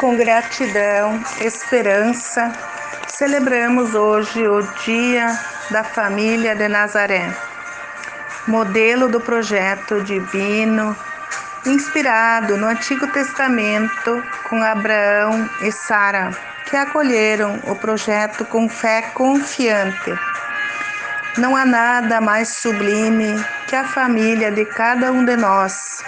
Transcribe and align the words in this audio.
com 0.00 0.16
gratidão, 0.16 1.22
esperança, 1.42 2.50
celebramos 3.06 3.94
hoje 3.94 4.48
o 4.48 4.62
Dia 4.82 5.38
da 5.70 5.84
Família 5.84 6.56
de 6.56 6.66
Nazaré, 6.68 7.30
modelo 8.46 9.10
do 9.10 9.20
projeto 9.20 10.02
divino, 10.02 10.96
inspirado 11.66 12.56
no 12.56 12.68
Antigo 12.68 13.06
Testamento 13.08 14.24
com 14.48 14.62
Abraão 14.62 15.46
e 15.60 15.70
Sara, 15.70 16.30
que 16.64 16.76
acolheram 16.76 17.60
o 17.64 17.76
projeto 17.76 18.46
com 18.46 18.70
fé 18.70 19.02
confiante. 19.12 20.18
Não 21.36 21.54
há 21.54 21.66
nada 21.66 22.22
mais 22.22 22.48
sublime 22.48 23.38
que 23.66 23.76
a 23.76 23.84
família 23.84 24.50
de 24.50 24.64
cada 24.64 25.12
um 25.12 25.26
de 25.26 25.36
nós. 25.36 26.02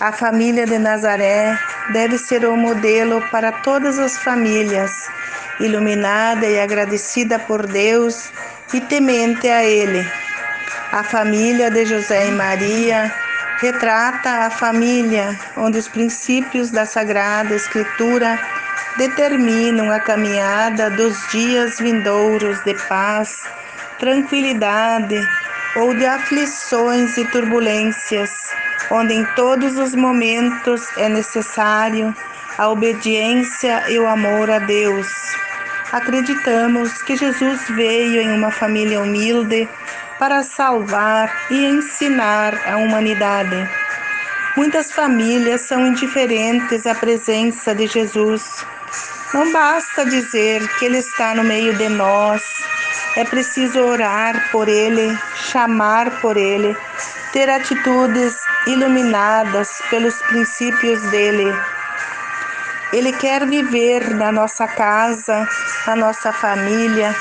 A 0.00 0.12
família 0.12 0.64
de 0.64 0.78
Nazaré 0.78 1.58
deve 1.92 2.18
ser 2.18 2.44
o 2.44 2.56
modelo 2.56 3.20
para 3.32 3.50
todas 3.50 3.98
as 3.98 4.16
famílias, 4.16 4.92
iluminada 5.58 6.46
e 6.46 6.60
agradecida 6.60 7.36
por 7.36 7.66
Deus 7.66 8.30
e 8.72 8.80
temente 8.80 9.48
a 9.48 9.64
Ele. 9.64 10.08
A 10.92 11.02
família 11.02 11.68
de 11.68 11.84
José 11.84 12.28
e 12.28 12.30
Maria 12.30 13.12
retrata 13.60 14.46
a 14.46 14.50
família 14.50 15.36
onde 15.56 15.78
os 15.78 15.88
princípios 15.88 16.70
da 16.70 16.86
Sagrada 16.86 17.52
Escritura 17.56 18.38
determinam 18.98 19.90
a 19.90 19.98
caminhada 19.98 20.90
dos 20.90 21.26
dias 21.32 21.80
vindouros 21.80 22.62
de 22.62 22.74
paz, 22.86 23.42
tranquilidade 23.98 25.20
ou 25.74 25.92
de 25.92 26.06
aflições 26.06 27.16
e 27.18 27.24
turbulências 27.24 28.56
onde 28.90 29.14
em 29.14 29.24
todos 29.36 29.76
os 29.78 29.94
momentos 29.94 30.82
é 30.96 31.08
necessário 31.08 32.14
a 32.56 32.68
obediência 32.68 33.88
e 33.88 33.98
o 33.98 34.06
amor 34.06 34.50
a 34.50 34.58
Deus. 34.58 35.06
Acreditamos 35.92 37.02
que 37.02 37.16
Jesus 37.16 37.60
veio 37.70 38.20
em 38.20 38.32
uma 38.32 38.50
família 38.50 39.00
humilde 39.00 39.68
para 40.18 40.42
salvar 40.42 41.32
e 41.50 41.64
ensinar 41.64 42.54
a 42.66 42.76
humanidade. 42.76 43.68
Muitas 44.56 44.90
famílias 44.92 45.62
são 45.62 45.86
indiferentes 45.86 46.86
à 46.86 46.94
presença 46.94 47.74
de 47.74 47.86
Jesus. 47.86 48.66
Não 49.32 49.52
basta 49.52 50.04
dizer 50.04 50.66
que 50.78 50.86
Ele 50.86 50.98
está 50.98 51.34
no 51.34 51.44
meio 51.44 51.74
de 51.74 51.88
nós, 51.88 52.42
é 53.16 53.24
preciso 53.24 53.80
orar 53.80 54.50
por 54.50 54.68
Ele, 54.68 55.16
chamar 55.36 56.20
por 56.20 56.36
Ele, 56.36 56.76
ter 57.32 57.48
atitudes 57.50 58.36
iluminadas 58.66 59.80
pelos 59.90 60.14
princípios 60.22 61.00
dele. 61.10 61.52
Ele 62.92 63.12
quer 63.12 63.46
viver 63.46 64.14
na 64.14 64.32
nossa 64.32 64.66
casa, 64.66 65.46
na 65.86 65.96
nossa 65.96 66.32
família, 66.32 67.14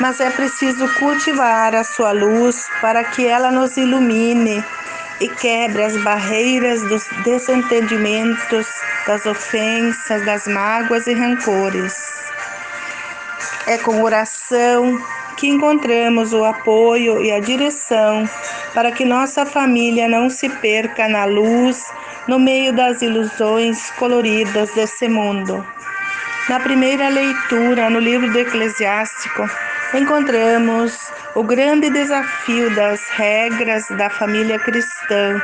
mas 0.00 0.18
é 0.18 0.30
preciso 0.30 0.88
cultivar 0.94 1.74
a 1.74 1.84
sua 1.84 2.12
luz 2.12 2.68
para 2.80 3.04
que 3.04 3.26
ela 3.26 3.50
nos 3.50 3.76
ilumine 3.76 4.64
e 5.20 5.28
quebre 5.28 5.84
as 5.84 5.96
barreiras 6.02 6.82
dos 6.84 7.06
desentendimentos, 7.22 8.66
das 9.06 9.26
ofensas, 9.26 10.24
das 10.24 10.46
mágoas 10.46 11.06
e 11.06 11.12
rancores. 11.12 11.94
É 13.66 13.76
com 13.76 14.02
oração 14.02 14.98
que 15.40 15.48
encontramos 15.48 16.34
o 16.34 16.44
apoio 16.44 17.24
e 17.24 17.32
a 17.32 17.40
direção 17.40 18.28
para 18.74 18.92
que 18.92 19.06
nossa 19.06 19.46
família 19.46 20.06
não 20.06 20.28
se 20.28 20.50
perca 20.50 21.08
na 21.08 21.24
luz 21.24 21.82
no 22.28 22.38
meio 22.38 22.74
das 22.74 23.00
ilusões 23.00 23.90
coloridas 23.92 24.70
desse 24.74 25.08
mundo. 25.08 25.66
Na 26.46 26.60
primeira 26.60 27.08
leitura, 27.08 27.88
no 27.88 27.98
livro 27.98 28.30
do 28.30 28.38
Eclesiástico, 28.38 29.48
encontramos 29.94 31.10
o 31.34 31.42
grande 31.42 31.88
desafio 31.88 32.74
das 32.74 33.08
regras 33.08 33.88
da 33.96 34.10
família 34.10 34.58
cristã. 34.58 35.40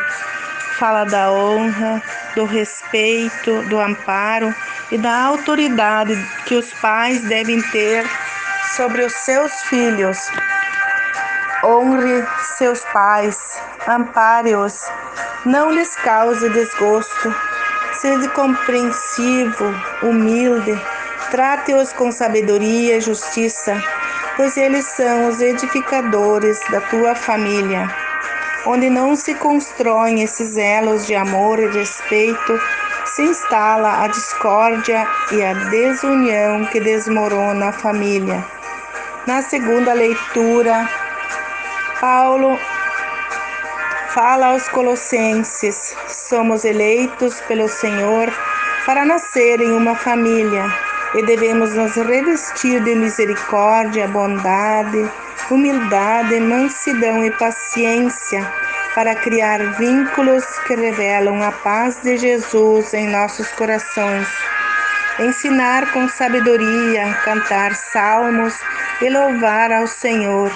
Fala 0.79 1.05
da 1.05 1.33
honra, 1.33 2.03
do 2.35 2.45
respeito, 2.45 3.63
do 3.63 3.81
amparo 3.81 4.55
e 4.93 4.99
da 4.99 5.23
autoridade 5.23 6.15
que 6.45 6.55
os 6.55 6.71
pais 6.75 7.23
devem 7.23 7.63
ter 7.71 8.05
sobre 8.75 9.05
os 9.05 9.13
seus 9.13 9.53
filhos 9.63 10.19
Honre 11.67 12.25
seus 12.59 12.81
pais, 12.93 13.61
ampare-os, 13.89 14.89
não 15.45 15.73
lhes 15.73 15.97
cause 15.97 16.49
desgosto. 16.51 17.35
Seja 17.95 18.29
compreensivo, 18.29 19.75
humilde, 20.01 20.81
trate-os 21.33 21.93
com 21.93 22.13
sabedoria 22.13 22.99
e 22.99 23.01
justiça, 23.01 23.83
pois 24.37 24.57
eles 24.57 24.85
são 24.85 25.29
os 25.29 25.41
edificadores 25.41 26.61
da 26.71 26.81
tua 26.83 27.17
família. 27.17 27.89
Onde 28.67 28.89
não 28.89 29.17
se 29.17 29.35
constroem 29.35 30.23
esses 30.23 30.57
elos 30.57 31.05
de 31.05 31.17
amor 31.17 31.59
e 31.59 31.67
respeito, 31.69 32.61
se 33.07 33.23
instala 33.23 34.05
a 34.05 34.07
discórdia 34.07 35.05
e 35.33 35.43
a 35.43 35.55
desunião 35.71 36.65
que 36.67 36.79
desmorona 36.79 37.71
a 37.71 37.73
família. 37.73 38.56
Na 39.27 39.43
segunda 39.43 39.93
leitura, 39.93 40.89
Paulo 42.01 42.57
fala 44.11 44.53
aos 44.53 44.69
Colossenses: 44.69 45.97
somos 46.07 46.65
eleitos 46.65 47.41
pelo 47.49 47.67
Senhor 47.67 48.33
para 48.87 49.05
nascer 49.05 49.61
em 49.61 49.73
uma 49.73 49.97
família 49.97 50.65
e 51.17 51.27
devemos 51.27 51.75
nos 51.75 51.97
revestir 51.97 52.81
de 52.85 52.95
misericórdia, 52.95 54.07
bondade, 54.07 55.11
humildade, 55.51 56.39
mansidão 56.39 57.25
e 57.25 57.31
paciência 57.33 58.49
para 58.95 59.13
criar 59.17 59.59
vínculos 59.73 60.45
que 60.69 60.77
revelam 60.77 61.43
a 61.43 61.51
paz 61.51 61.99
de 62.01 62.17
Jesus 62.17 62.95
em 62.95 63.09
nossos 63.09 63.49
corações. 63.51 64.29
Ensinar 65.19 65.93
com 65.93 66.07
sabedoria, 66.09 67.13
cantar 67.25 67.75
salmos 67.75 68.55
e 69.01 69.11
louvar 69.11 69.73
ao 69.73 69.87
Senhor 69.87 70.51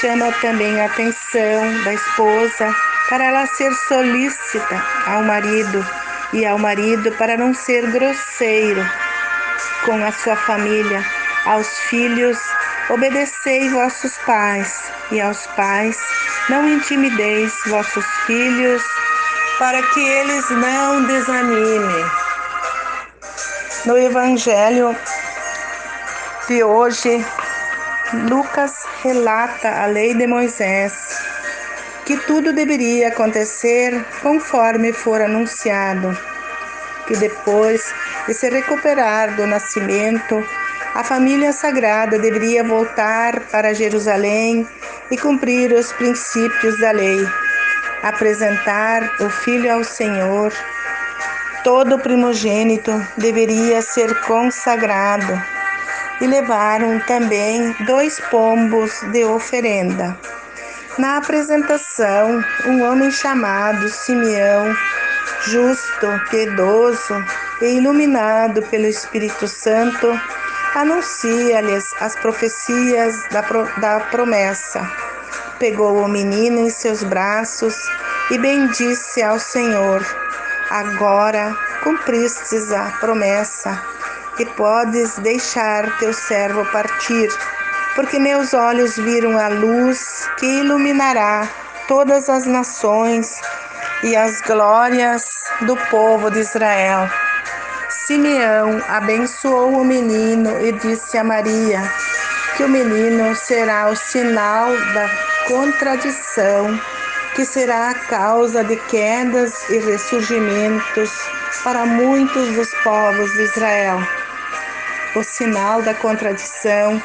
chama 0.00 0.32
também 0.40 0.80
a 0.80 0.86
atenção 0.86 1.82
da 1.84 1.94
esposa 1.94 2.74
para 3.08 3.24
ela 3.24 3.46
ser 3.46 3.72
solícita 3.88 4.82
ao 5.06 5.22
marido 5.22 5.86
e 6.32 6.46
ao 6.46 6.58
marido 6.58 7.12
para 7.12 7.36
não 7.36 7.54
ser 7.54 7.90
grosseiro 7.90 8.84
com 9.84 10.04
a 10.04 10.12
sua 10.12 10.36
família, 10.36 11.04
aos 11.44 11.68
filhos, 11.90 12.38
obedecei 12.88 13.68
vossos 13.70 14.16
pais, 14.18 14.90
e 15.10 15.20
aos 15.20 15.46
pais, 15.48 15.98
não 16.48 16.68
intimideis 16.68 17.52
vossos 17.66 18.04
filhos, 18.26 18.82
para 19.58 19.82
que 19.82 20.00
eles 20.00 20.48
não 20.50 21.04
desanimem. 21.04 22.04
No 23.84 23.98
Evangelho 23.98 24.96
de 26.48 26.64
hoje, 26.64 27.24
Lucas 28.28 28.84
relata 29.02 29.82
a 29.82 29.86
lei 29.86 30.14
de 30.14 30.26
Moisés, 30.26 30.92
que 32.04 32.16
tudo 32.16 32.52
deveria 32.52 33.08
acontecer 33.08 34.04
conforme 34.22 34.92
for 34.92 35.20
anunciado, 35.22 36.16
que 37.06 37.16
depois 37.16 37.94
de 38.26 38.34
se 38.34 38.50
recuperar 38.50 39.36
do 39.36 39.46
nascimento, 39.46 40.44
a 40.94 41.04
família 41.04 41.52
sagrada 41.52 42.18
deveria 42.18 42.64
voltar 42.64 43.40
para 43.50 43.72
Jerusalém 43.72 44.66
e 45.10 45.16
cumprir 45.16 45.72
os 45.72 45.92
princípios 45.92 46.78
da 46.80 46.90
lei, 46.90 47.24
apresentar 48.02 49.02
o 49.20 49.30
filho 49.30 49.72
ao 49.72 49.84
Senhor. 49.84 50.52
Todo 51.62 51.98
primogênito 51.98 52.92
deveria 53.16 53.80
ser 53.80 54.20
consagrado 54.22 55.61
e 56.22 56.26
levaram 56.26 57.00
também 57.00 57.74
dois 57.84 58.20
pombos 58.30 58.92
de 59.10 59.24
oferenda. 59.24 60.16
Na 60.96 61.16
apresentação, 61.16 62.44
um 62.64 62.82
homem 62.84 63.10
chamado 63.10 63.88
Simeão, 63.88 64.72
justo, 65.46 66.06
piedoso 66.30 67.14
e 67.60 67.76
iluminado 67.76 68.62
pelo 68.62 68.86
Espírito 68.86 69.48
Santo, 69.48 70.08
anuncia-lhes 70.76 71.92
as 72.00 72.14
profecias 72.14 73.16
da, 73.30 73.40
da 73.78 74.00
promessa. 74.12 74.88
Pegou 75.58 76.04
o 76.04 76.08
menino 76.08 76.60
em 76.60 76.70
seus 76.70 77.02
braços 77.02 77.74
e 78.30 78.38
bendisse 78.38 79.22
ao 79.24 79.40
Senhor. 79.40 80.06
Agora 80.70 81.52
cumpristes 81.82 82.70
a 82.70 82.92
promessa 83.00 83.91
e 84.38 84.46
podes 84.46 85.18
deixar 85.18 85.98
teu 85.98 86.12
servo 86.12 86.64
partir, 86.66 87.28
porque 87.94 88.18
meus 88.18 88.54
olhos 88.54 88.96
viram 88.96 89.38
a 89.38 89.48
luz 89.48 90.28
que 90.38 90.46
iluminará 90.46 91.48
todas 91.86 92.28
as 92.28 92.46
nações 92.46 93.40
e 94.02 94.16
as 94.16 94.40
glórias 94.40 95.44
do 95.62 95.76
povo 95.90 96.30
de 96.30 96.40
Israel. 96.40 97.08
Simeão 98.06 98.82
abençoou 98.88 99.80
o 99.80 99.84
menino 99.84 100.60
e 100.60 100.72
disse 100.72 101.18
a 101.18 101.24
Maria 101.24 101.82
que 102.56 102.64
o 102.64 102.68
menino 102.68 103.34
será 103.36 103.88
o 103.88 103.96
sinal 103.96 104.70
da 104.94 105.08
contradição, 105.46 106.78
que 107.34 107.44
será 107.44 107.90
a 107.90 107.94
causa 107.94 108.64
de 108.64 108.76
quedas 108.76 109.68
e 109.70 109.78
ressurgimentos 109.78 111.10
para 111.62 111.84
muitos 111.86 112.48
dos 112.54 112.68
povos 112.82 113.30
de 113.32 113.42
Israel. 113.42 114.21
O 115.14 115.22
sinal 115.22 115.82
da 115.82 115.92
contradição 115.92 117.00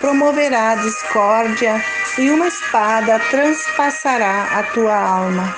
promoverá 0.00 0.76
discórdia 0.76 1.84
e 2.16 2.30
uma 2.30 2.48
espada 2.48 3.20
transpassará 3.30 4.44
a 4.58 4.62
tua 4.62 4.96
alma. 4.96 5.54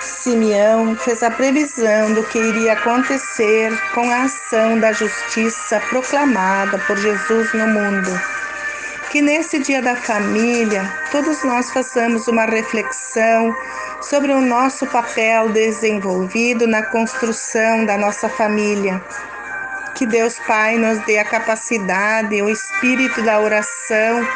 Simeão 0.00 0.96
fez 0.96 1.22
a 1.22 1.30
previsão 1.30 2.12
do 2.12 2.24
que 2.24 2.40
iria 2.40 2.72
acontecer 2.72 3.72
com 3.94 4.10
a 4.10 4.24
ação 4.24 4.80
da 4.80 4.92
justiça 4.92 5.80
proclamada 5.88 6.76
por 6.88 6.96
Jesus 6.96 7.52
no 7.54 7.68
mundo. 7.68 8.20
Que 9.12 9.22
nesse 9.22 9.60
dia 9.60 9.80
da 9.80 9.94
família, 9.94 10.92
todos 11.12 11.44
nós 11.44 11.70
façamos 11.70 12.26
uma 12.26 12.46
reflexão 12.46 13.54
sobre 14.02 14.32
o 14.32 14.40
nosso 14.40 14.88
papel 14.88 15.50
desenvolvido 15.50 16.66
na 16.66 16.82
construção 16.82 17.86
da 17.86 17.96
nossa 17.96 18.28
família 18.28 19.00
que 19.94 20.06
Deus 20.06 20.38
Pai 20.46 20.76
nos 20.76 20.98
dê 21.06 21.18
a 21.18 21.24
capacidade, 21.24 22.42
o 22.42 22.50
espírito 22.50 23.22
da 23.22 23.38
oração 23.38 24.26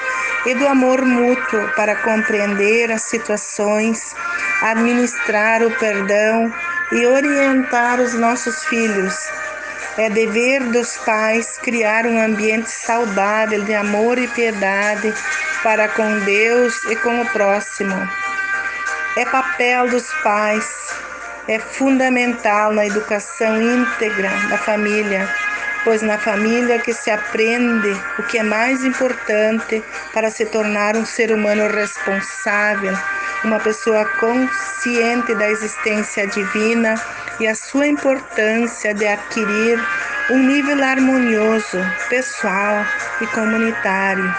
e 0.47 0.55
do 0.55 0.67
amor 0.69 1.05
mútuo 1.05 1.69
para 1.75 1.97
compreender 1.97 2.93
as 2.93 3.03
situações, 3.03 4.15
administrar 4.63 5.63
o 5.63 5.71
perdão 5.79 6.53
e 6.93 7.07
orientar 7.07 8.01
os 8.01 8.15
nossos 8.15 8.65
filhos. 8.67 9.15
É 9.97 10.09
dever 10.09 10.63
dos 10.71 10.97
pais 10.99 11.59
criar 11.59 12.07
um 12.07 12.23
ambiente 12.23 12.71
saudável 12.71 13.65
de 13.65 13.75
amor 13.75 14.17
e 14.17 14.29
piedade 14.29 15.13
para 15.65 15.89
com 15.89 16.21
Deus 16.21 16.85
e 16.85 16.95
com 16.97 17.21
o 17.21 17.27
próximo. 17.31 18.09
É 19.17 19.25
papel 19.25 19.89
dos 19.89 20.07
pais, 20.23 20.95
é 21.49 21.59
fundamental 21.59 22.73
na 22.73 22.87
educação 22.87 23.61
íntegra 23.61 24.31
da 24.49 24.57
família 24.57 25.29
pois 25.85 26.03
na 26.03 26.19
família 26.19 26.79
que 26.79 26.93
se 26.93 27.11
aprende 27.11 27.91
o 28.19 28.23
que 28.25 28.39
é 28.39 28.43
mais 28.43 28.85
importante 28.85 29.83
para 30.13 30.31
se 30.31 30.45
tornar 30.47 30.97
um 30.97 31.07
ser 31.07 31.33
humano 31.33 31.69
responsável, 31.69 32.97
uma 33.45 33.59
pessoa 33.61 34.05
consciente 34.21 35.35
da 35.35 35.49
existência 35.49 36.27
divina 36.27 36.95
e 37.41 37.47
a 37.47 37.55
sua 37.55 37.87
importância 37.87 38.93
de 38.93 39.07
adquirir 39.07 39.79
um 40.31 40.39
nível 40.39 40.83
harmonioso, 40.85 41.79
pessoal 42.09 42.85
e 43.21 43.27
comunitário. 43.29 44.35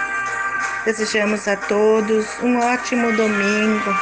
Desejamos 0.85 1.47
a 1.47 1.55
todos 1.55 2.27
um 2.41 2.59
ótimo 2.59 3.11
domingo 3.13 3.95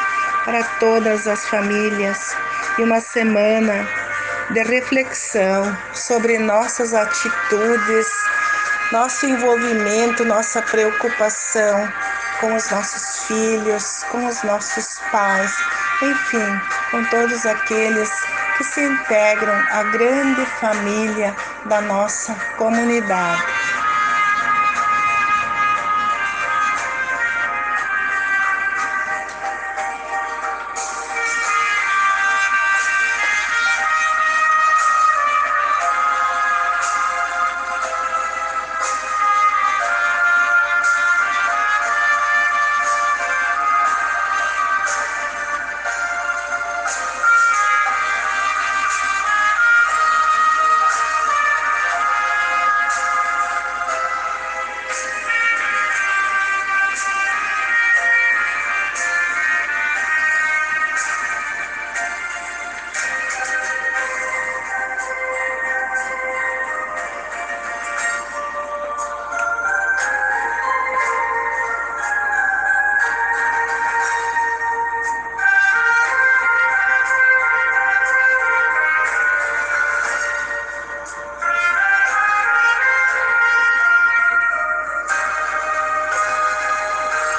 para 0.44 0.64
todas 0.80 1.28
as 1.28 1.46
famílias 1.48 2.36
e 2.78 2.84
uma 2.84 3.00
semana 3.00 4.07
de 4.52 4.64
reflexão 4.64 5.78
sobre 5.94 6.38
nossas 6.38 6.94
atitudes, 6.94 8.08
nosso 8.92 9.26
envolvimento, 9.26 10.24
nossa 10.24 10.62
preocupação 10.62 11.92
com 12.40 12.56
os 12.56 12.70
nossos 12.70 13.26
filhos, 13.26 14.04
com 14.12 14.26
os 14.26 14.44
nossos 14.44 15.00
pais, 15.12 15.54
enfim, 16.02 16.62
com 16.92 17.04
todos 17.06 17.46
aqueles 17.46 18.10
que 18.58 18.64
se 18.64 18.82
integram 18.82 19.64
à 19.72 19.84
grande 19.84 20.46
família 20.60 21.36
da 21.66 21.82
nossa 21.82 22.34
comunidade. 22.58 23.57